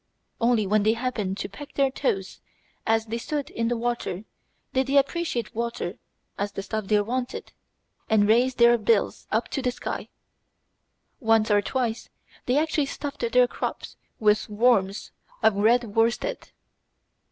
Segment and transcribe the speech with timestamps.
[0.39, 2.39] Only when they happened to peck their toes
[2.87, 4.23] as they stood in the water
[4.73, 5.99] did they appreciate water
[6.39, 7.51] as the stuff they wanted,
[8.09, 10.09] and raise their bills up to the sky.
[11.19, 12.09] Once or twice
[12.47, 15.11] they actually stuffed their crops with "worms"
[15.43, 16.49] of red worsted!